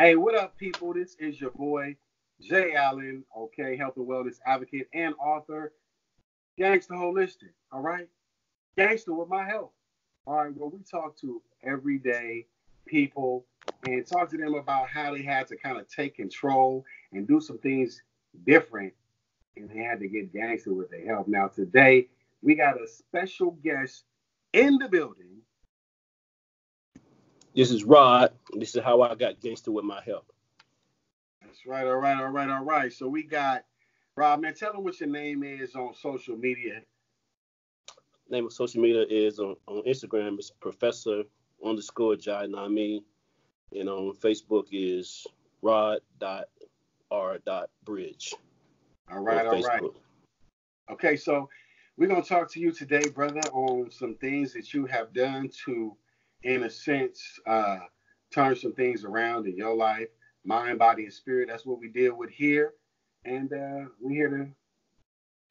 [0.00, 0.94] Hey, what up, people?
[0.94, 1.94] This is your boy,
[2.40, 5.74] Jay Allen, okay, health and wellness advocate and author,
[6.56, 8.08] Gangster Holistic, all right?
[8.78, 9.72] Gangster with my health.
[10.26, 12.46] All right, well, we talk to everyday
[12.86, 13.44] people
[13.86, 17.38] and talk to them about how they had to kind of take control and do
[17.38, 18.00] some things
[18.46, 18.94] different
[19.58, 21.28] and they had to get gangster with their health.
[21.28, 22.08] Now, today,
[22.40, 24.04] we got a special guest
[24.54, 25.39] in the building.
[27.54, 28.32] This is Rod.
[28.52, 30.32] This is how I got gangster with my help.
[31.42, 31.84] That's right.
[31.86, 32.16] All right.
[32.16, 32.48] All right.
[32.48, 32.92] All right.
[32.92, 33.64] So we got
[34.16, 34.40] Rob.
[34.40, 36.82] Man, tell them what your name is on social media.
[38.28, 40.38] Name of social media is on, on Instagram.
[40.38, 41.24] It's Professor
[41.64, 43.02] underscore Jai Nami,
[43.76, 45.26] and on Facebook is
[45.60, 46.44] Rod dot
[47.10, 48.32] R dot Bridge.
[49.10, 49.44] All right.
[49.44, 49.82] All right.
[50.92, 51.16] Okay.
[51.16, 51.48] So
[51.96, 55.96] we're gonna talk to you today, brother, on some things that you have done to
[56.42, 57.78] in a sense, uh,
[58.30, 60.08] turn some things around in your life,
[60.44, 61.48] mind, body, and spirit.
[61.48, 62.74] That's what we deal with here.
[63.24, 64.48] And uh, we're here to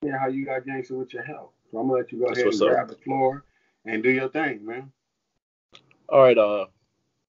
[0.01, 1.51] hear how you got gangster with your health.
[1.71, 3.43] So I'm gonna let you go That's ahead and grab the floor
[3.85, 4.91] and do your thing, man.
[6.07, 6.37] All right.
[6.37, 6.65] Uh,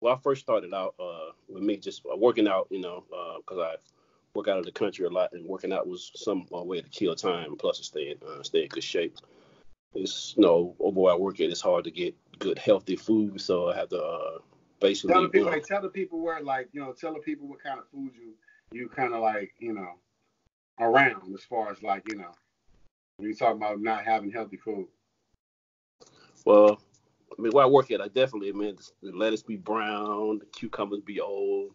[0.01, 3.05] well, I first started out uh, with me just uh, working out, you know,
[3.39, 3.75] because uh, I
[4.35, 6.89] work out of the country a lot, and working out was some uh, way to
[6.89, 9.19] kill time, plus to stay in, uh, stay in good shape
[9.95, 13.41] it's you know over where I work at, it's hard to get good healthy food,
[13.41, 14.39] so I have to uh,
[14.81, 15.15] basically.
[15.15, 17.63] Tell the people, like, tell the people where, like, you know, tell the people what
[17.63, 18.33] kind of food you
[18.73, 19.95] you kind of like, you know,
[20.79, 22.33] around as far as like, you know,
[23.17, 24.87] when you talk about not having healthy food.
[26.45, 26.81] Well,
[27.39, 30.47] I mean, where I work at, I definitely, I mean, the lettuce be brown, the
[30.47, 31.73] cucumbers be old,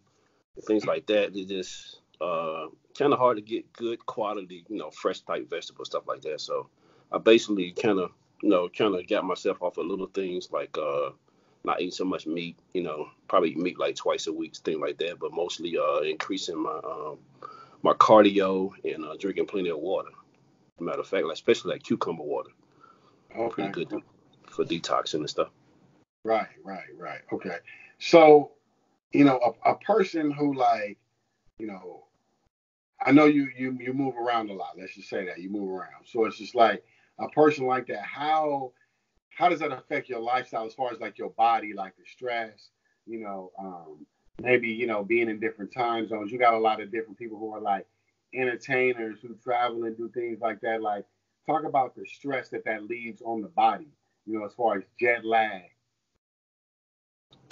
[0.66, 1.36] things like that.
[1.36, 5.86] It's just uh, kind of hard to get good quality, you know, fresh type vegetable
[5.86, 6.42] stuff like that.
[6.42, 6.70] So
[7.12, 10.78] I basically kind of, you know, kind of got myself off of little things like
[10.78, 11.10] uh,
[11.64, 14.98] not eating so much meat, you know, probably meat like twice a week, thing like
[15.00, 17.18] that, but mostly uh, increasing my um,
[17.82, 20.10] my cardio and uh, drinking plenty of water.
[20.80, 22.50] Matter of fact, like, especially like cucumber water.
[23.38, 23.54] Okay.
[23.54, 24.04] Pretty good
[24.50, 25.50] for detoxing and stuff.
[26.24, 27.22] Right, right, right.
[27.32, 27.58] Okay.
[28.00, 28.52] So,
[29.12, 30.98] you know, a, a person who like,
[31.60, 32.06] you know,
[33.00, 34.78] I know you you you move around a lot.
[34.78, 36.06] Let's just say that you move around.
[36.06, 36.84] So it's just like
[37.20, 38.72] a person like that, how
[39.30, 42.70] how does that affect your lifestyle as far as like your body, like the stress,
[43.06, 44.06] you know, um,
[44.42, 46.32] maybe you know being in different time zones.
[46.32, 47.86] You got a lot of different people who are like
[48.34, 50.82] entertainers who travel and do things like that.
[50.82, 51.06] Like
[51.46, 53.90] talk about the stress that that leaves on the body,
[54.26, 55.64] you know, as far as jet lag.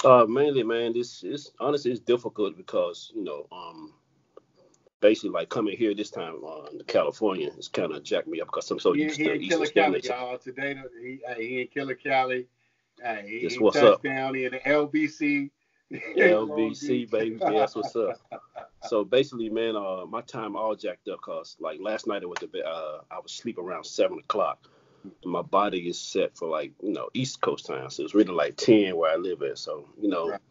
[0.04, 3.94] Uh, mainly, man, this is honestly it's difficult because you know, um,
[5.04, 8.48] basically like coming here this time uh, to California it's kind of jacked me up
[8.48, 10.38] because I'm so he, used he to Eastern Standard Y'all.
[10.38, 12.48] Today he, he in Killer Cali.
[13.02, 14.30] Hey, he what's touchdown.
[14.30, 14.36] up.
[14.36, 15.50] He in the LBC.
[15.92, 18.20] LBC baby, that's what's up.
[18.86, 22.44] So basically, man, uh, my time all jacked up cause like last night I was
[22.44, 22.66] a bit.
[22.66, 24.68] Uh, I was sleep around seven o'clock.
[25.24, 28.58] My body is set for like you know East Coast time, so it's really like
[28.58, 29.58] ten where I live at.
[29.58, 30.32] So you know.
[30.32, 30.42] Right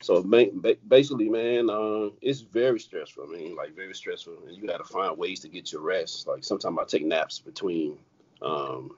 [0.00, 3.24] so basically, man, uh, it's very stressful.
[3.28, 6.26] I mean, like very stressful, and you got to find ways to get your rest.
[6.26, 7.98] Like sometimes I take naps between
[8.40, 8.96] um,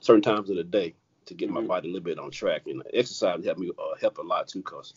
[0.00, 0.94] certain times of the day
[1.26, 1.62] to get mm-hmm.
[1.62, 2.62] my body a little bit on track.
[2.66, 4.94] And exercise help me uh, help a lot too, cause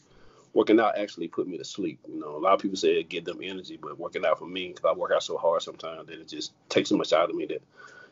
[0.53, 2.00] working out actually put me to sleep.
[2.07, 4.47] You know, a lot of people say it give them energy, but working out for
[4.47, 7.29] me, cause I work out so hard sometimes that it just takes so much out
[7.29, 7.61] of me that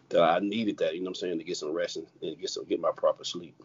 [0.09, 0.93] that I needed that.
[0.93, 2.91] You know what I'm saying to get some rest and, and get some get my
[2.95, 3.55] proper sleep.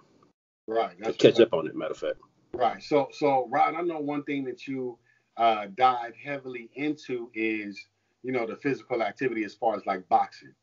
[0.66, 0.96] Right.
[1.02, 1.76] to catch up on it.
[1.76, 2.19] Matter of fact.
[2.54, 2.82] Right.
[2.82, 4.98] So, so Rod, I know one thing that you
[5.36, 7.86] uh, dive heavily into is,
[8.22, 10.54] you know, the physical activity as far as like boxing.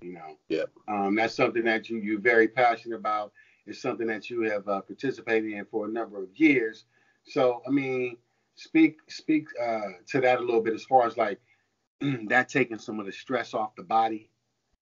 [0.00, 0.38] You know.
[0.48, 0.64] Yeah.
[0.88, 3.32] Um, that's something that you you're very passionate about.
[3.66, 6.84] It's something that you have uh, participated in for a number of years.
[7.24, 8.16] So, I mean,
[8.56, 11.40] speak speak uh, to that a little bit as far as like
[12.28, 14.30] that taking some of the stress off the body.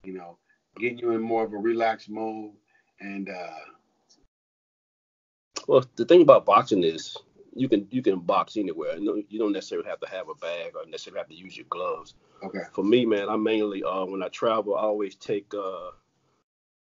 [0.03, 0.37] You know,
[0.77, 2.53] getting you in more of a relaxed mode
[2.99, 3.59] and uh,
[5.67, 7.17] well, the thing about boxing is
[7.55, 8.97] you can you can box anywhere.
[8.97, 12.15] You don't necessarily have to have a bag or necessarily have to use your gloves.
[12.43, 12.63] Okay.
[12.73, 15.91] For me, man, I mainly uh when I travel, I always take uh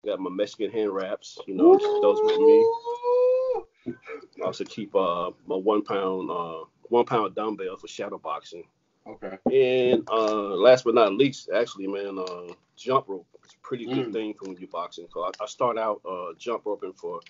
[0.05, 2.01] got my Mexican hand wraps, you know, Ooh.
[2.03, 3.95] those with me.
[4.43, 8.65] I also keep uh my one pound uh one pound dumbbell for shadow boxing.
[9.07, 9.39] Okay.
[9.93, 13.27] And uh last but not least, actually, man, uh jump rope.
[13.45, 14.13] It's a pretty good mm.
[14.13, 15.07] thing for when you're boxing.
[15.13, 17.21] So I, I start out uh jump roping for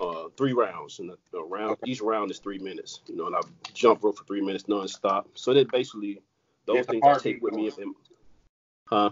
[0.00, 1.90] uh, three rounds, and the, round okay.
[1.90, 3.00] each round is three minutes.
[3.06, 3.40] You know, and I
[3.74, 5.26] jump rope for three minutes nonstop.
[5.34, 6.20] So that basically
[6.66, 7.68] those things I take with me.
[7.68, 7.78] If
[8.86, 9.10] huh?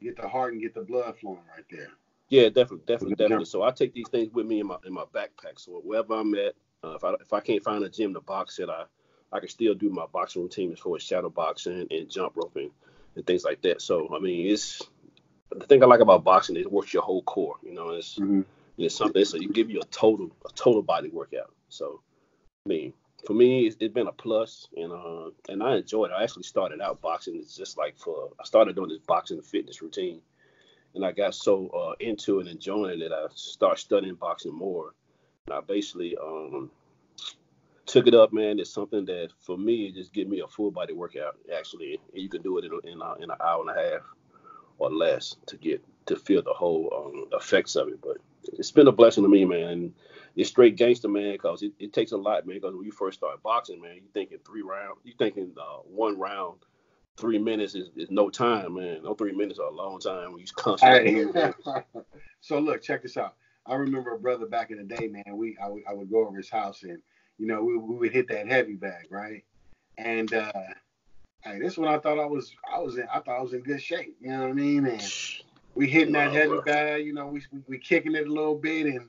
[0.00, 1.88] Get the heart and get the blood flowing right there.
[2.28, 3.44] Yeah, definitely, definitely, definitely.
[3.44, 5.58] So I take these things with me in my in my backpack.
[5.58, 8.58] So wherever I'm at, uh, if I if I can't find a gym to box
[8.58, 8.84] at, I
[9.32, 12.70] I can still do my boxing routine as far as shadow boxing and jump roping
[13.16, 13.82] and things like that.
[13.82, 14.82] So I mean, it's
[15.50, 17.56] the thing I like about boxing is it works your whole core.
[17.62, 18.42] You know, it's mm-hmm.
[18.76, 21.52] It's something so you give you a total a total body workout.
[21.68, 22.00] So
[22.66, 22.92] I mean,
[23.26, 26.14] for me, it's, it's been a plus, and uh, and I enjoyed it.
[26.14, 27.36] I actually started out boxing.
[27.36, 30.20] It's just like for I started doing this boxing fitness routine,
[30.94, 34.54] and I got so uh, into it and enjoying it that I started studying boxing
[34.54, 34.94] more.
[35.46, 36.70] And I basically um,
[37.86, 38.58] took it up, man.
[38.58, 41.36] It's something that for me, it just give me a full body workout.
[41.54, 44.02] Actually, and you can do it in in, in an hour and a half
[44.78, 48.00] or less to get to feel the whole um, effects of it.
[48.02, 48.18] But
[48.52, 49.94] it's been a blessing to me, man.
[50.36, 52.56] It's straight gangster, man, because it, it, takes a lot, man.
[52.56, 56.18] Because when you first start boxing, man, you're thinking three rounds, you're thinking uh, one
[56.18, 56.58] round,
[57.16, 59.02] three minutes is, is no time, man.
[59.04, 61.24] No three minutes are a long time when you constantly.
[62.40, 63.36] so look, check this out.
[63.66, 65.36] I remember a brother back in the day, man.
[65.36, 66.98] We I, w- I would go over his house and
[67.38, 69.44] you know we, we would hit that heavy bag, right?
[69.96, 70.52] And uh,
[71.44, 73.62] hey, this one I thought I was I was in I thought I was in
[73.62, 74.16] good shape.
[74.20, 74.86] You know what I mean?
[74.86, 75.02] And
[75.74, 78.86] we hitting that heavy bag, you know, we, we we kicking it a little bit,
[78.86, 79.08] and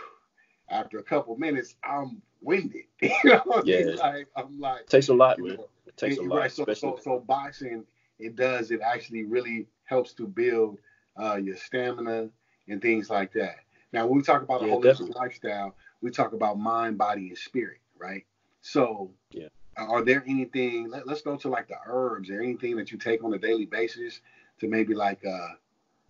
[0.70, 2.84] after a couple minutes, I'm winded.
[3.00, 3.94] you know, yeah.
[3.98, 5.56] like I'm like it takes a lot, man.
[5.56, 6.36] Know, it takes a lot.
[6.38, 6.52] Right.
[6.52, 7.84] So, so, so boxing,
[8.18, 8.70] it does.
[8.70, 10.78] It actually really helps to build
[11.20, 12.28] uh, your stamina
[12.68, 13.56] and things like that.
[13.92, 15.14] Now, when we talk about a holistic definitely.
[15.16, 18.24] lifestyle, we talk about mind, body, and spirit, right?
[18.60, 19.48] So, yeah.
[19.76, 20.88] Are there anything?
[20.88, 23.66] Let, us go to like the herbs or anything that you take on a daily
[23.66, 24.20] basis
[24.60, 25.48] to maybe like, uh,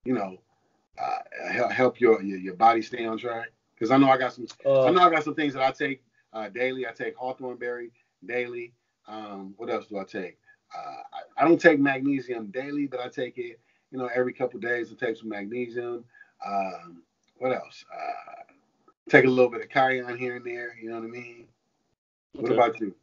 [0.05, 0.39] you know,
[0.99, 3.49] uh, help your, your, your body stay on track?
[3.75, 4.47] Because I know I got some.
[4.65, 6.03] Uh, I know I got some things that I take
[6.33, 6.87] uh, daily.
[6.87, 7.91] I take hawthorn berry
[8.25, 8.73] daily.
[9.07, 10.39] Um, what else do I take?
[10.75, 13.61] Uh, I, I, don't take magnesium daily, but I take it.
[13.91, 16.05] You know, every couple days I take some magnesium.
[16.45, 17.03] Um,
[17.39, 17.85] what else?
[17.93, 18.53] Uh,
[19.09, 20.77] take a little bit of cayenne here and there.
[20.81, 21.47] You know what I mean?
[22.33, 22.95] What about you?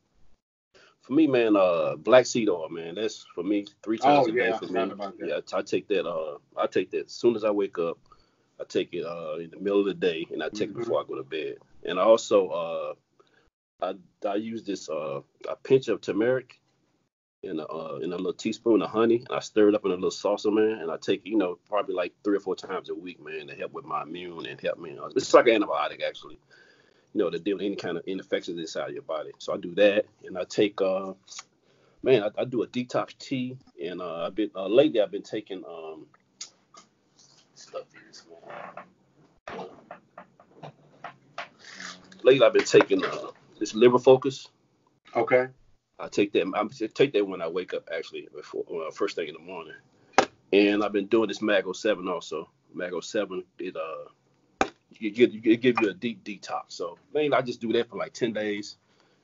[1.03, 2.95] For me, man, uh, black seed oil, man.
[2.95, 5.27] That's for me three times oh, a day yeah, for me.
[5.27, 6.07] Yeah, I take that.
[6.07, 7.99] Uh, I take that as soon as I wake up.
[8.59, 10.79] I take it uh, in the middle of the day, and I take mm-hmm.
[10.79, 11.57] it before I go to bed.
[11.83, 12.93] And I also uh,
[13.81, 13.95] I
[14.27, 15.19] I use this uh,
[15.49, 16.61] a pinch of turmeric
[17.41, 19.91] in a uh, in a little teaspoon of honey, and I stir it up in
[19.91, 20.79] a little saucer, man.
[20.79, 23.47] And I take it, you know probably like three or four times a week, man,
[23.47, 24.97] to help with my immune and help me.
[24.97, 26.39] Uh, it's like an antibiotic actually,
[27.13, 29.31] you know, to deal with any kind of infections inside your body.
[29.37, 31.13] So I do that, and I take uh,
[32.01, 35.23] man, I, I do a detox tea, and uh, I've been uh, lately I've been
[35.23, 36.05] taking um
[37.55, 37.83] stuff
[42.23, 44.47] Lately, I've been taking uh, this liver focus.
[45.13, 45.47] Okay.
[45.99, 46.51] I take that.
[46.55, 49.73] I take that when I wake up, actually, before uh, first thing in the morning.
[50.53, 52.49] And I've been doing this Mago Seven also.
[52.73, 54.09] Mago Seven, it uh,
[54.99, 56.63] you get it give you a deep detox.
[56.69, 58.77] So mainly I just do that for like ten days,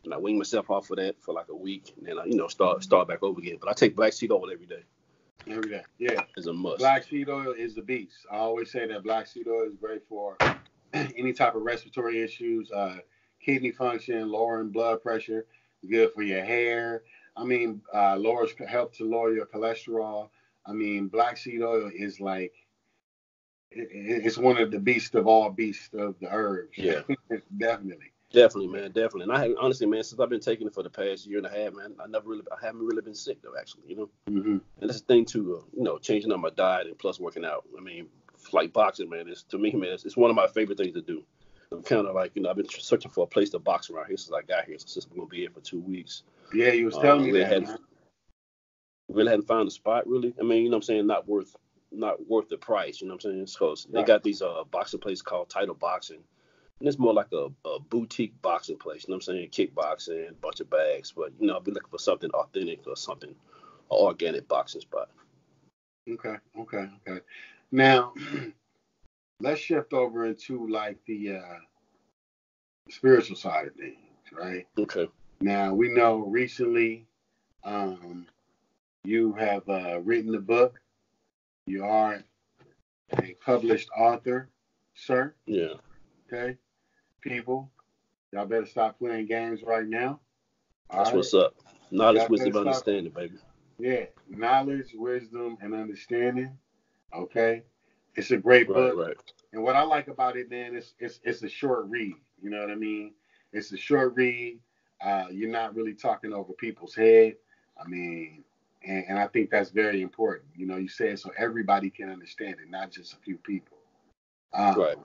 [0.03, 2.35] and I wean myself off of that for like a week, and then I, you
[2.35, 3.57] know, start start back over again.
[3.59, 4.83] But I take black seed oil every day.
[5.47, 6.21] Every day, yeah.
[6.37, 6.79] Is a must.
[6.79, 8.25] Black seed oil is the beast.
[8.31, 10.37] I always say that black seed oil is great for
[10.93, 12.97] any type of respiratory issues, uh,
[13.39, 15.45] kidney function, lowering blood pressure,
[15.89, 17.03] good for your hair.
[17.37, 20.29] I mean, uh, lowers help to lower your cholesterol.
[20.65, 22.68] I mean, black seed oil is like it,
[23.71, 26.77] it's one of the beasts of all beasts of the herbs.
[26.77, 27.01] Yeah,
[27.57, 28.11] definitely.
[28.31, 29.23] Definitely, man, definitely.
[29.23, 31.49] And I honestly, man, since I've been taking it for the past year and a
[31.49, 34.09] half, man, I never really, I haven't really been sick though, actually, you know.
[34.29, 34.57] Mm-hmm.
[34.81, 37.43] And that's the thing too, uh, you know, changing up my diet and plus working
[37.43, 37.65] out.
[37.75, 38.07] I mean,
[38.53, 41.01] like boxing, man, it's to me, man, it's, it's one of my favorite things to
[41.01, 41.23] do.
[41.71, 44.07] I'm kind of like, you know, I've been searching for a place to box around
[44.07, 44.77] here since I got here.
[44.77, 46.21] So since I'm gonna be here for two weeks.
[46.53, 47.47] Yeah, you was telling um, me that.
[47.47, 47.81] Hadn't,
[49.07, 50.33] really hadn't found a spot, really.
[50.39, 51.55] I mean, you know, what I'm saying not worth,
[51.91, 53.01] not worth the price.
[53.01, 53.69] You know, what I'm saying?
[53.69, 53.93] Right.
[53.93, 56.23] they got these uh boxing places called Title Boxing
[56.79, 59.05] and it's more like a, a boutique boxing place.
[59.07, 59.49] You know what I'm saying?
[59.49, 61.11] Kickboxing, bunch of bags.
[61.11, 63.35] But, you know, I've been looking for something authentic or something, an
[63.91, 65.09] organic boxing spot.
[66.09, 67.21] Okay, okay, okay.
[67.71, 68.13] Now,
[69.41, 71.59] let's shift over into like the uh,
[72.89, 73.97] spiritual side of things,
[74.31, 74.65] right?
[74.77, 75.07] Okay.
[75.41, 77.05] Now, we know recently
[77.63, 78.25] um,
[79.03, 80.79] you have uh, written the book.
[81.69, 82.23] You are
[83.21, 84.49] a published author,
[84.95, 85.33] sir.
[85.45, 85.75] Yeah.
[86.31, 86.57] Okay
[87.21, 87.71] people.
[88.31, 90.19] Y'all better stop playing games right now.
[90.89, 91.17] All That's right?
[91.17, 91.55] what's up.
[91.91, 93.37] Knowledge, wisdom, understanding, baby.
[93.79, 96.57] Yeah, knowledge, wisdom, and understanding.
[97.15, 97.63] Okay,
[98.15, 99.07] it's a great right, book.
[99.07, 99.17] Right.
[99.53, 102.13] And what I like about it, man, is it's it's a short read.
[102.41, 103.13] You know what I mean?
[103.51, 104.59] It's a short read.
[105.03, 107.35] Uh, you're not really talking over people's head.
[107.83, 108.43] I mean,
[108.83, 110.45] and, and I think that's very important.
[110.55, 113.77] You know, you say it so everybody can understand it, not just a few people.
[114.53, 114.97] Um, right.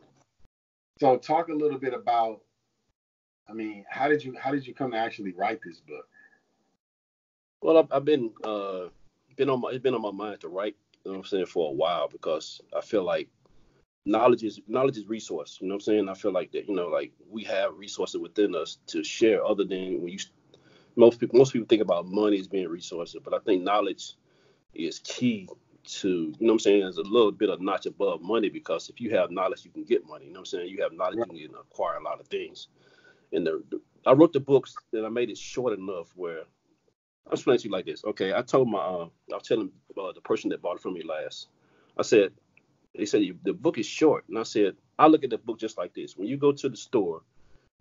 [1.00, 2.40] So talk a little bit about
[3.49, 6.09] I mean, how did you how did you come to actually write this book?
[7.62, 8.87] Well, I've, I've been uh,
[9.37, 10.76] been on my it's been on my mind to write.
[11.04, 13.28] You know what I'm saying for a while because I feel like
[14.07, 15.59] knowledge is knowledge is resource.
[15.61, 16.09] You know what I'm saying?
[16.09, 16.69] I feel like that.
[16.69, 19.45] You know, like we have resources within us to share.
[19.45, 20.19] Other than when you
[20.96, 24.14] most people most people think about money as being resources, but I think knowledge
[24.74, 25.48] is key
[25.84, 26.80] to you know what I'm saying.
[26.80, 29.84] There's a little bit of notch above money because if you have knowledge, you can
[29.84, 30.26] get money.
[30.26, 30.68] You know what I'm saying?
[30.68, 32.68] You have knowledge, you can acquire a lot of things.
[33.32, 36.42] And the, the I wrote the books and I made it short enough where
[37.26, 38.04] I'll explain to you like this.
[38.04, 40.94] Okay, I told my uh, I was telling uh, the person that bought it from
[40.94, 41.48] me last.
[41.96, 42.32] I said,
[42.96, 45.78] they said the book is short, and I said I look at the book just
[45.78, 46.16] like this.
[46.16, 47.22] When you go to the store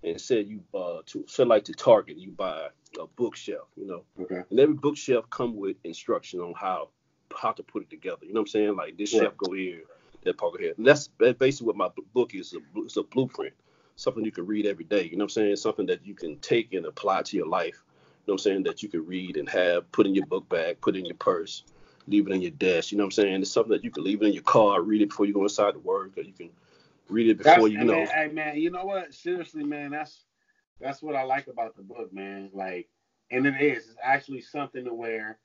[0.03, 2.67] and said you uh to like to Target, you buy
[2.99, 4.41] a bookshelf, you know, okay.
[4.49, 6.89] and every bookshelf come with instruction on how
[7.35, 8.25] how to put it together.
[8.25, 8.75] You know what I'm saying?
[8.75, 9.81] Like this shelf go here,
[10.23, 10.73] that part go here.
[10.77, 12.55] And that's basically what my book is.
[12.75, 13.53] It's a blueprint,
[13.95, 15.03] something you can read every day.
[15.03, 15.55] You know what I'm saying?
[15.55, 17.83] Something that you can take and apply to your life
[18.25, 20.47] you know what I'm saying, that you can read and have, put in your book
[20.47, 21.63] bag, put in your purse,
[22.07, 22.93] leave it in your desk.
[22.93, 23.41] You know what I'm saying?
[23.41, 25.43] It's something that you can leave it in your car, read it before you go
[25.43, 26.49] inside to work, or you can
[27.09, 27.93] read it before that's, you know.
[27.93, 29.13] Man, hey man, you know what?
[29.13, 30.25] Seriously, man, that's
[30.79, 32.49] that's what I like about the book, man.
[32.53, 32.87] Like,
[33.31, 33.89] and it is.
[33.89, 35.37] It's actually something to where,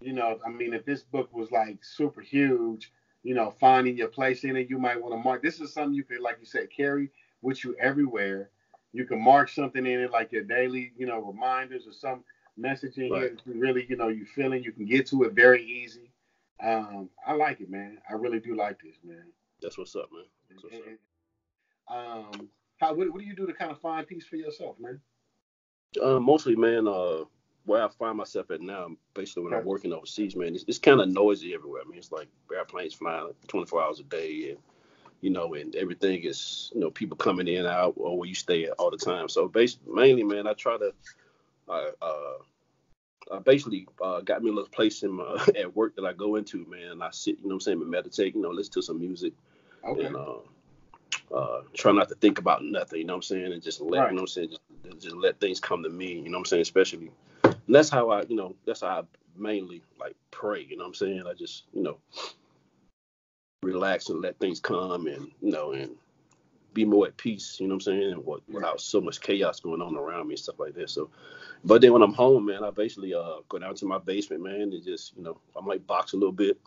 [0.00, 4.08] you know, I mean, if this book was like super huge, you know, finding your
[4.08, 5.42] place in it, you might want to mark.
[5.42, 7.10] This is something you could, like you said, carry
[7.42, 8.50] with you everywhere
[8.92, 12.24] you can mark something in it like your daily, you know, reminders or some
[12.56, 13.38] message in right.
[13.44, 16.10] here really, you know, you feeling you can get to it very easy.
[16.60, 17.98] Um, I like it, man.
[18.08, 19.24] I really do like this, man.
[19.62, 20.24] That's what's up, man.
[20.56, 21.94] Up.
[21.96, 25.00] Um, how what, what do you do to kind of find peace for yourself, man?
[26.00, 26.86] Uh, mostly, man.
[26.86, 27.24] Uh,
[27.64, 29.60] where I find myself at now, basically when okay.
[29.60, 31.82] I'm working overseas, man, it's, it's kind of noisy everywhere.
[31.84, 34.58] I mean, it's like airplanes flying 24 hours a day, and
[35.20, 38.64] you know, and everything is, you know, people coming in out or where you stay
[38.64, 39.28] at all the time.
[39.28, 40.92] So basically, mainly, man, I try to,
[41.68, 42.34] uh, uh,
[43.32, 46.36] I basically uh, got me a little place in my, at work that I go
[46.36, 47.02] into, man.
[47.02, 49.32] I sit, you know, what I'm saying, and meditate, you know, listen to some music,
[49.84, 50.04] okay.
[50.04, 53.62] and uh, uh, try not to think about nothing, you know, what I'm saying, and
[53.62, 54.10] just let, right.
[54.10, 56.38] you know, what I'm saying, just, just let things come to me, you know, what
[56.38, 57.10] I'm saying, especially.
[57.44, 59.02] And that's how I, you know, that's how I
[59.36, 61.24] mainly like pray, you know, what I'm saying.
[61.28, 61.98] I just, you know,
[63.62, 65.90] relax and let things come and you know and
[66.74, 68.12] be more at peace, you know what I'm saying?
[68.12, 70.90] And what, without so much chaos going on around me and stuff like that.
[70.90, 71.10] So,
[71.64, 74.60] but then when I'm home, man, I basically uh go down to my basement, man,
[74.60, 76.58] and just you know I might box a little bit,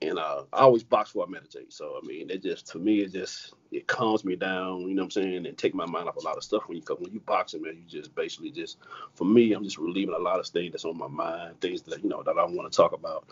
[0.00, 1.72] and uh I always box before I meditate.
[1.72, 5.02] So I mean, it just to me it just it calms me down, you know
[5.02, 7.12] what I'm saying, and take my mind off a lot of stuff when you when
[7.12, 7.76] you boxing, man.
[7.76, 8.78] You just basically just
[9.14, 12.02] for me, I'm just relieving a lot of things that's on my mind, things that
[12.02, 13.26] you know that I want to talk about.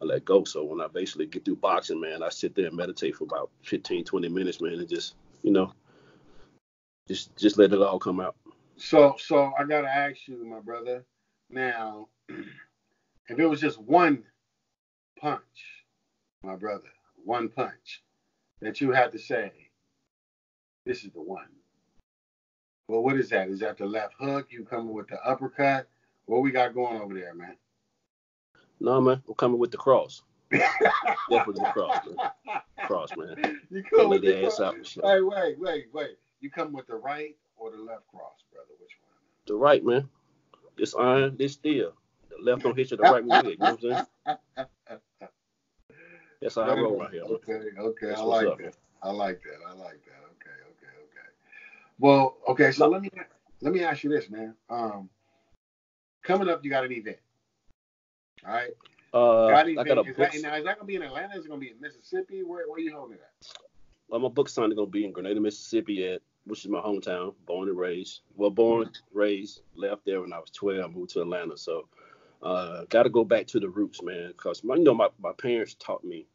[0.00, 0.44] I let go.
[0.44, 3.50] So when I basically get through boxing, man, I sit there and meditate for about
[3.64, 5.74] 15, 20 minutes, man, and just, you know,
[7.06, 8.36] just just let it all come out.
[8.76, 11.04] So so I gotta ask you, my brother.
[11.50, 14.24] Now, if it was just one
[15.18, 15.79] punch,
[16.42, 16.88] my brother,
[17.24, 18.02] one punch
[18.60, 19.52] that you had to say,
[20.86, 21.48] this is the one.
[22.88, 23.48] Well, what is that?
[23.48, 24.48] Is that the left hook?
[24.50, 25.88] You coming with the uppercut?
[26.24, 27.56] What we got going over there, man?
[28.80, 30.22] No, man, I'm coming with the cross.
[30.50, 32.60] Definitely the cross, man.
[32.86, 33.60] Cross, man.
[33.70, 34.74] You come with the ass out.
[35.04, 36.16] Hey, wait, wait, wait.
[36.40, 38.70] You come with the right or the left cross, brother?
[38.80, 39.12] Which one?
[39.46, 40.08] The right, man.
[40.76, 41.92] This iron, this steel.
[42.30, 43.52] The left don't hit you, the right will hit.
[43.52, 44.66] You know what I'm saying?
[46.40, 47.22] That's how I roll right here.
[47.22, 48.06] Okay, okay.
[48.06, 48.58] That's I like up.
[48.58, 48.76] that.
[49.02, 49.58] I like that.
[49.66, 50.22] I like that.
[50.32, 51.28] Okay, okay, okay.
[51.98, 52.72] Well, okay.
[52.72, 53.10] So let me
[53.60, 54.54] let me ask you this, man.
[54.68, 55.08] Um,
[56.22, 57.18] coming up, you got an event.
[58.46, 58.70] All right.
[59.12, 61.36] Uh, I got a is, that, now, is that gonna be in Atlanta?
[61.36, 62.42] Is it gonna be in Mississippi?
[62.42, 63.48] Where, where are you holding it at?
[64.08, 67.68] Well, my book signing gonna be in Grenada, Mississippi, at which is my hometown, born
[67.68, 68.20] and raised.
[68.36, 69.18] Well, born, mm-hmm.
[69.18, 70.94] raised, left there when I was 12.
[70.94, 71.88] moved to Atlanta, so
[72.42, 74.28] uh, got to go back to the roots, man.
[74.28, 76.26] Because you know, my, my parents taught me.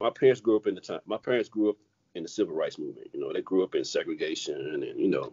[0.00, 1.00] My parents grew up in the time.
[1.06, 1.76] My parents grew up
[2.14, 3.08] in the civil rights movement.
[3.12, 5.32] You know, they grew up in segregation and you know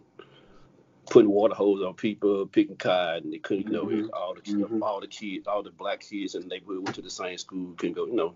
[1.10, 3.30] putting water hose on people, picking cotton.
[3.30, 4.08] They couldn't, you know, mm-hmm.
[4.12, 4.82] all the mm-hmm.
[4.82, 7.74] all the kids, all the black kids in the neighborhood went to the same school,
[7.76, 8.34] couldn't go, you know.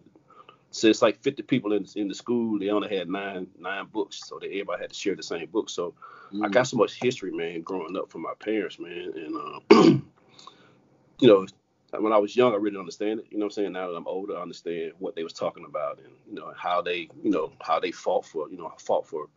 [0.70, 2.58] So it's like 50 people in in the school.
[2.58, 5.70] They only had nine nine books, so that everybody had to share the same book.
[5.70, 5.94] So
[6.26, 6.44] mm-hmm.
[6.44, 9.60] I got so much history, man, growing up from my parents, man, and uh,
[11.20, 11.46] you know,
[12.02, 13.26] when I was young, I really didn't understand it.
[13.30, 13.72] You know what I'm saying?
[13.72, 16.82] Now that I'm older, I understand what they was talking about and you know how
[16.82, 19.28] they, you know, how they fought for, you know, fought for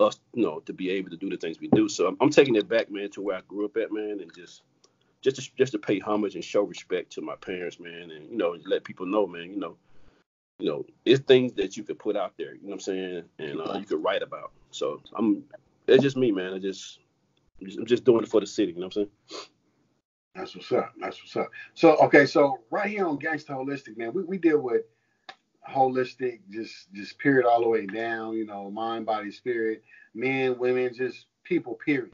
[0.00, 1.88] us, you know, to be able to do the things we do.
[1.88, 4.32] So I'm, I'm, taking it back, man, to where I grew up at, man, and
[4.34, 4.62] just
[5.20, 8.36] just to, just to pay homage and show respect to my parents, man, and you
[8.36, 9.76] know, let people know, man, you know,
[10.60, 13.24] you know, it's things that you could put out there, you know what I'm saying,
[13.38, 14.52] and uh, you could write about.
[14.70, 15.44] So I'm,
[15.86, 16.54] it's just me, man.
[16.54, 17.00] I just
[17.60, 18.72] I'm just doing it for the city.
[18.72, 19.48] You know what I'm saying?
[20.38, 20.92] That's what's up.
[21.00, 21.50] That's what's up.
[21.74, 24.82] So okay, so right here on Gangster Holistic, man, we, we deal with
[25.68, 28.34] holistic, just just period all the way down.
[28.34, 29.82] You know, mind, body, spirit,
[30.14, 31.74] men, women, just people.
[31.74, 32.12] Period.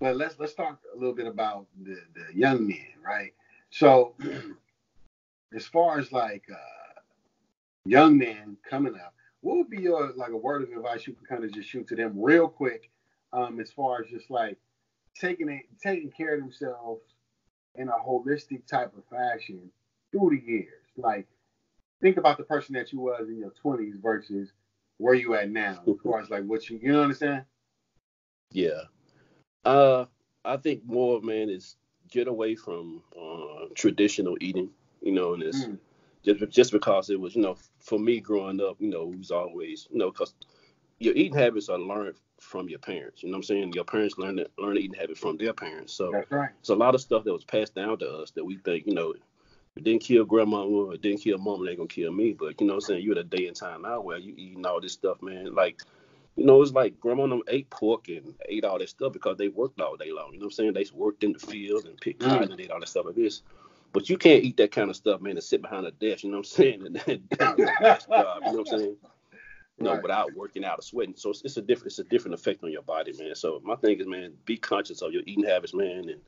[0.00, 3.32] But let's let's talk a little bit about the the young men, right?
[3.70, 4.14] So
[5.54, 7.00] as far as like uh,
[7.84, 11.26] young men coming up, what would be your like a word of advice you can
[11.26, 12.90] kind of just shoot to them real quick,
[13.32, 14.58] um, as far as just like
[15.14, 17.02] taking it, taking care of themselves
[17.76, 19.70] in a holistic type of fashion
[20.10, 20.68] through the years.
[20.96, 21.26] Like
[22.00, 24.52] think about the person that you was in your twenties versus
[24.98, 27.44] where you at now, as far as like what you you know what I'm saying?
[28.50, 28.82] Yeah.
[29.64, 30.06] Uh
[30.44, 31.76] I think more man is
[32.10, 35.78] get away from uh, traditional eating, you know, and it's mm.
[36.24, 39.30] just just because it was, you know, for me growing up, you know, it was
[39.30, 40.34] always, you know, because
[40.98, 43.22] your eating habits are learned from your parents.
[43.22, 43.72] You know what I'm saying?
[43.72, 45.94] Your parents learn to learn eating habits from their parents.
[45.94, 46.50] So That's right.
[46.60, 48.94] it's a lot of stuff that was passed down to us that we think, you
[48.94, 49.14] know,
[49.76, 52.32] it didn't kill grandma or it didn't kill mom, they're gonna kill me.
[52.32, 53.02] But you know what I'm saying?
[53.02, 55.54] You're at a day and time now where you eating all this stuff, man.
[55.54, 55.80] Like,
[56.36, 59.48] you know, it's like grandma them ate pork and ate all that stuff because they
[59.48, 60.32] worked all day long.
[60.32, 60.72] You know what I'm saying?
[60.74, 62.52] They worked in the field and picked cotton mm.
[62.52, 63.42] and ate all that stuff like this.
[63.92, 66.30] But you can't eat that kind of stuff, man, and sit behind a desk, you
[66.30, 66.82] know what I'm saying?
[66.86, 68.96] And, and, and you know what I'm saying?
[69.78, 70.02] You know, right.
[70.02, 71.14] without working out or sweating.
[71.16, 73.34] So it's, it's, a different it's a different effect on your body, man.
[73.34, 76.20] So my thing is, man, be conscious of your eating habits, man, and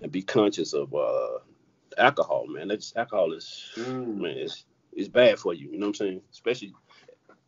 [0.00, 1.38] and be conscious of uh,
[1.98, 2.68] alcohol, man.
[2.68, 4.16] That's alcohol is mm.
[4.16, 5.70] man, it's it's bad for you.
[5.70, 6.20] You know what I'm saying?
[6.32, 6.72] Especially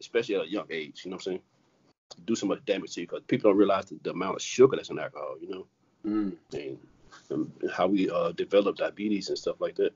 [0.01, 1.03] especially at a young age.
[1.05, 1.43] You know what I'm saying?
[2.25, 4.77] Do so much damage to you because people don't realize the, the, amount of sugar
[4.77, 5.37] that's in alcohol.
[5.41, 5.67] You know,
[6.05, 6.37] mm.
[6.53, 6.79] and,
[7.31, 9.93] and, how we uh, develop diabetes and stuff like that.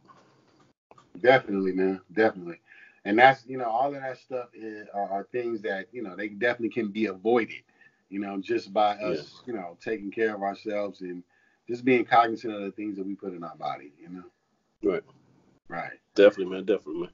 [1.20, 2.00] Definitely, man.
[2.12, 2.60] Definitely
[3.04, 6.14] and that's you know all of that stuff is, are, are, things that you know
[6.16, 7.62] they definitely can be avoided
[8.08, 11.22] you know just by us you know taking care of ourselves and
[11.68, 14.24] just being cognizant of the things that we put in our body you know?
[14.82, 15.02] Right.
[15.68, 15.98] Right.
[16.14, 17.10] Definitely man definitely man.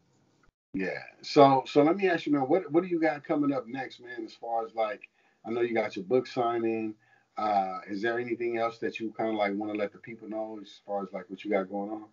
[0.74, 1.02] Yeah.
[1.22, 4.00] So so let me ask you man what what do you got coming up next
[4.00, 5.08] man as far as like
[5.44, 6.94] i know you got your book signing.
[7.36, 10.28] Uh is there anything else that you kind of like want to let the people
[10.28, 12.04] know as far as like what you got going on?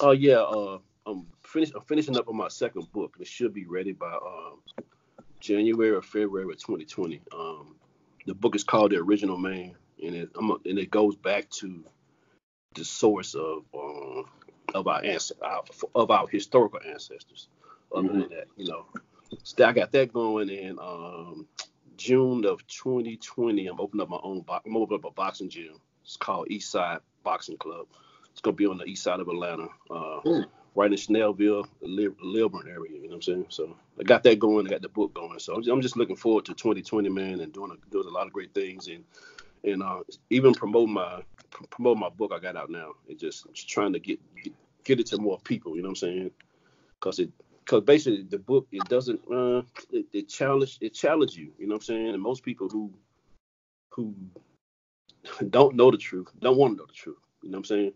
[0.00, 3.16] Oh yeah uh I'm finish I'm finishing up on my second book.
[3.20, 4.60] It should be ready by um,
[5.40, 7.22] January or February of 2020.
[7.32, 7.76] Um,
[8.26, 11.84] the book is called The Original Man, and it a, and it goes back to
[12.74, 14.24] the source of um,
[14.74, 17.48] of our ancestors, of our historical ancestors.
[17.94, 18.20] Other mm-hmm.
[18.20, 18.86] than that, you know,
[19.44, 21.46] so I got that going in um,
[21.96, 23.68] June of 2020.
[23.68, 24.40] I'm opening up my own.
[24.40, 25.80] Bo- I'm opening up a boxing gym.
[26.02, 27.86] It's called East Side Boxing Club.
[28.32, 29.68] It's gonna be on the east side of Atlanta.
[29.88, 32.92] Uh, mm right in Snellville, Lilburn area.
[32.92, 33.46] You know what I'm saying?
[33.48, 34.66] So I got that going.
[34.66, 35.38] I got the book going.
[35.38, 38.32] So I'm just looking forward to 2020, man, and doing a, doing a lot of
[38.32, 39.02] great things and
[39.64, 41.22] and uh, even promote my
[41.70, 42.92] promote my book I got out now.
[43.08, 44.52] And just, just trying to get, get,
[44.84, 45.74] get it to more people.
[45.74, 46.30] You know what I'm saying?
[47.00, 47.30] Because it
[47.64, 51.52] because basically the book it doesn't uh, it, it challenge it challenge you.
[51.58, 52.08] You know what I'm saying?
[52.08, 52.92] And most people who
[53.90, 54.14] who
[55.50, 57.16] don't know the truth don't want to know the truth.
[57.42, 57.92] You know what I'm saying?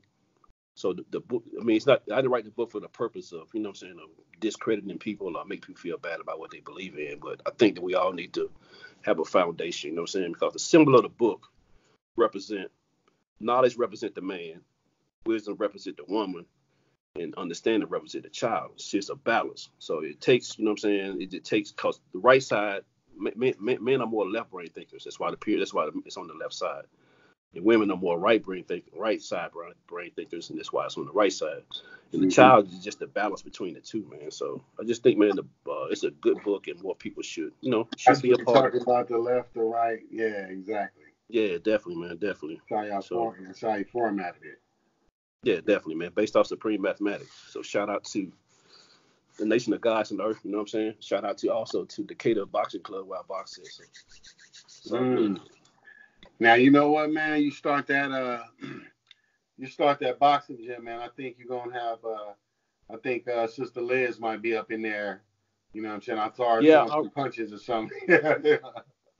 [0.80, 2.02] So the, the, book, I mean, it's not.
[2.10, 4.08] I didn't write the book for the purpose of, you know, I'm saying, of
[4.40, 7.18] discrediting people or make people feel bad about what they believe in.
[7.20, 8.50] But I think that we all need to
[9.02, 9.90] have a foundation.
[9.90, 11.48] You know, what I'm saying, because the symbol of the book
[12.16, 12.70] represent
[13.40, 14.62] knowledge, represent the man,
[15.26, 16.46] wisdom represent the woman,
[17.14, 18.70] and understanding represent the child.
[18.76, 19.68] It's just a balance.
[19.80, 22.82] So it takes, you know, what I'm saying, it, it takes because the right side,
[23.14, 25.04] men, men, men are more left brain thinkers.
[25.04, 25.60] That's why the period.
[25.60, 26.84] That's why it's on the left side.
[27.54, 29.50] And women are more right brain think right side
[29.88, 31.62] brain, thinkers, and that's why it's on the right side.
[32.12, 32.28] And the mm-hmm.
[32.28, 34.30] child is just the balance between the two, man.
[34.30, 37.52] So I just think, man, the, uh, it's a good book, and more people should,
[37.60, 38.72] you know, should that's be a part.
[38.72, 41.04] Talking about the left or right, yeah, exactly.
[41.28, 42.60] Yeah, definitely, man, definitely.
[42.70, 44.60] That's how so, that's how you formatted it.
[45.42, 46.12] Yeah, definitely, man.
[46.14, 47.30] Based off supreme mathematics.
[47.48, 48.30] So shout out to
[49.38, 50.40] the nation of gods and earth.
[50.44, 50.94] You know what I'm saying?
[51.00, 53.66] Shout out to also to Decatur Boxing Club where I box at.
[54.66, 55.40] So mm.
[56.40, 57.42] Now you know what, man.
[57.42, 58.44] You start that uh,
[59.58, 60.98] you start that boxing gym, man.
[60.98, 62.32] I think you're gonna have uh,
[62.92, 65.22] I think uh, Sister Liz might be up in there.
[65.74, 66.18] You know what I'm saying?
[66.18, 67.96] I saw her yeah, some punches or something.
[68.08, 68.56] yeah.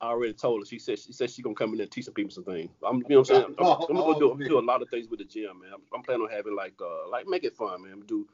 [0.01, 0.65] I already told her.
[0.65, 2.71] She said she said she's gonna come in and teach some people some things.
[2.85, 3.55] I'm, you know what I'm saying?
[3.59, 5.69] I'm, I'm, gonna do, do, a lot of things with the gym, man.
[5.75, 7.93] I'm, I'm planning on having like uh like make it fun, man.
[7.93, 8.27] I'm do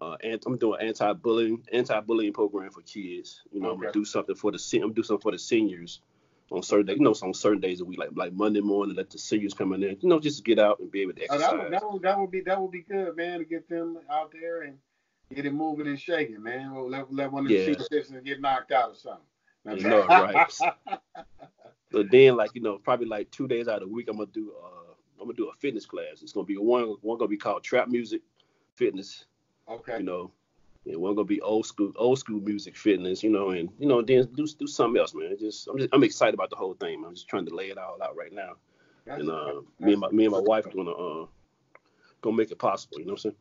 [0.00, 3.42] uh and I'm doing anti-bullying anti-bullying program for kids.
[3.52, 3.74] You know, okay.
[3.74, 6.00] I'm gonna do something for the I'm gonna do something for the seniors
[6.50, 9.10] on certain days, you know, on certain days a week, like like Monday morning, let
[9.10, 11.48] the seniors come in there, you know, just get out and be able to exercise.
[11.52, 13.68] Oh, that, would, that, would, that would be that would be good, man, to get
[13.68, 14.78] them out there and
[15.34, 16.74] get it moving and shaking, man.
[16.74, 18.20] We'll let, let one of the yeah.
[18.20, 19.88] get knocked out or something.
[19.88, 20.46] No, right.
[21.92, 24.30] But then, like you know, probably like two days out of the week, I'm gonna
[24.32, 26.22] do uh, I'm gonna do a fitness class.
[26.22, 28.22] It's gonna be one one gonna be called trap music
[28.76, 29.24] fitness.
[29.68, 29.98] Okay.
[29.98, 30.30] You know,
[30.86, 33.22] and one gonna be old school old school music fitness.
[33.22, 35.36] You know, and you know then do do something else, man.
[35.38, 37.00] Just I'm just I'm excited about the whole thing.
[37.00, 37.08] Man.
[37.08, 38.56] I'm just trying to lay it all out right now.
[39.06, 41.26] And uh, me and my me and my wife gonna uh
[42.22, 42.98] gonna make it possible.
[42.98, 43.36] You know what I'm saying?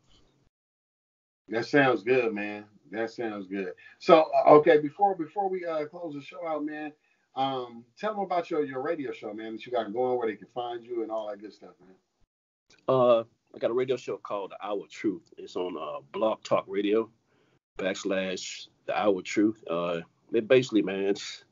[1.49, 2.65] That sounds good, man.
[2.91, 3.73] That sounds good.
[3.99, 6.91] So, uh, okay, before before we uh, close the show out, man,
[7.35, 10.35] um, tell them about your your radio show, man, that you got going, where they
[10.35, 11.95] can find you, and all that good stuff, man.
[12.87, 13.23] Uh,
[13.55, 15.33] I got a radio show called The Hour Truth.
[15.37, 17.09] It's on uh, Blog Talk Radio
[17.79, 19.63] backslash The Hour Truth.
[19.69, 21.43] Uh, it basically, man, it's,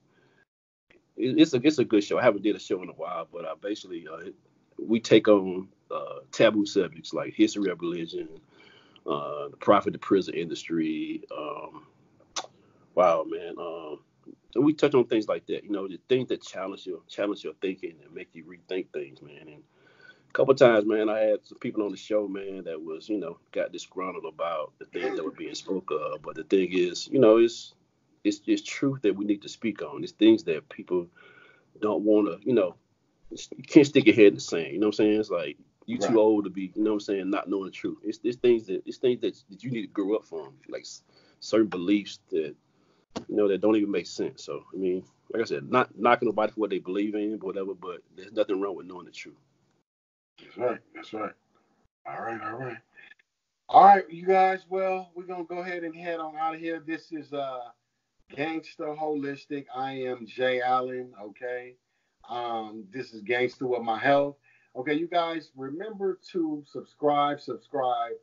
[1.15, 2.19] it's a it's a good show.
[2.19, 4.29] I haven't did a show in a while, but I basically uh,
[4.77, 8.27] we take on uh, taboo subjects like history of religion,
[9.09, 11.23] uh, the profit the prison industry.
[11.35, 11.87] Um,
[12.93, 13.55] wow, man.
[13.57, 13.99] Um,
[14.51, 17.43] so we touch on things like that, you know, the things that challenge your challenge
[17.43, 19.47] your thinking and make you rethink things, man.
[19.47, 19.63] And
[20.29, 23.17] a couple times, man, I had some people on the show, man, that was, you
[23.17, 26.21] know, got disgruntled about the things that were being spoke of.
[26.21, 27.73] But the thing is, you know, it's
[28.23, 30.03] it's it's truth that we need to speak on.
[30.03, 31.07] It's things that people
[31.81, 32.75] don't want to, you know,
[33.31, 34.73] you can't stick your head in the sand.
[34.73, 35.19] You know what I'm saying?
[35.19, 36.09] It's like you right.
[36.09, 37.99] too old to be, you know what I'm saying, not knowing the truth.
[38.03, 40.85] It's, it's things that it's things that, that you need to grow up from, like
[41.39, 42.55] certain beliefs that
[43.27, 44.43] you know that don't even make sense.
[44.43, 47.73] So I mean, like I said, not knocking nobody for what they believe in, whatever,
[47.73, 49.35] but there's nothing wrong with knowing the truth.
[50.58, 50.80] Right.
[50.96, 51.34] That's right.
[52.08, 52.41] All right.
[52.41, 52.78] All right.
[53.70, 54.65] All right, you guys.
[54.70, 56.82] Well, we're gonna go ahead and head on out of here.
[56.86, 57.60] This is uh
[58.36, 59.65] Gangster Holistic.
[59.76, 61.12] I am Jay Allen.
[61.22, 61.76] Okay.
[62.30, 64.38] Um, this is Gangster with my health.
[64.76, 68.13] Okay, you guys, remember to subscribe, subscribe,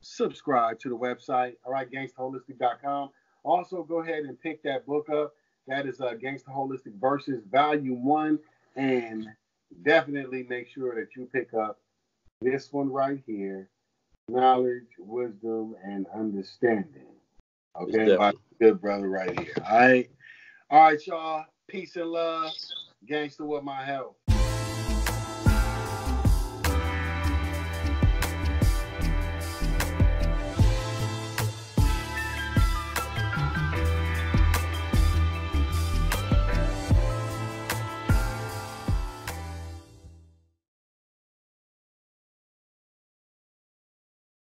[0.00, 1.54] subscribe to the website.
[1.64, 3.10] All right, gangsterholistic.com.
[3.42, 5.34] Also, go ahead and pick that book up.
[5.66, 8.38] That is uh, Gangster Holistic Versus Volume 1.
[8.76, 9.28] And
[9.82, 11.80] definitely make sure that you pick up
[12.40, 13.68] this one right here
[14.30, 17.08] Knowledge, Wisdom, and Understanding.
[17.80, 19.54] Okay, my good brother right here.
[19.68, 20.10] All right.
[20.70, 21.44] All right, y'all.
[21.68, 22.52] Peace and love.
[23.06, 24.16] Gangster with my health.